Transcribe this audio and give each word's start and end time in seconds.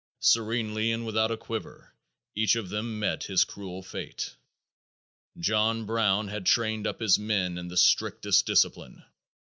Serenely 0.21 0.91
and 0.91 1.05
without 1.05 1.29
a 1.29 1.37
quiver 1.37 1.93
each 2.33 2.55
of 2.55 2.69
them 2.69 2.97
met 2.97 3.25
his 3.25 3.43
cruel 3.43 3.83
fate. 3.83 4.35
John 5.37 5.85
Brown 5.85 6.27
had 6.27 6.47
trained 6.47 6.87
up 6.87 6.99
his 6.99 7.19
men 7.19 7.55
in 7.59 7.67
the 7.67 7.77
strictest 7.77 8.47
discipline. 8.47 9.03